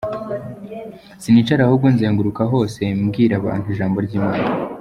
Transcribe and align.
Sinicara 1.21 1.61
ahubwo 1.63 1.87
nzenguruka 1.93 2.41
hose 2.51 2.81
mbwira 3.03 3.33
abantu 3.37 3.65
ijambo 3.73 3.97
ry’Imana. 4.05 4.45